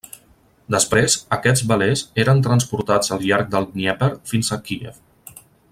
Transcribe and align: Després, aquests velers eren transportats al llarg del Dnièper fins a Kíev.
Després, 0.75 1.17
aquests 1.37 1.67
velers 1.73 2.01
eren 2.23 2.41
transportats 2.49 3.15
al 3.17 3.21
llarg 3.27 3.53
del 3.57 3.69
Dnièper 3.75 4.13
fins 4.33 4.51
a 4.57 4.63
Kíev. 4.71 4.99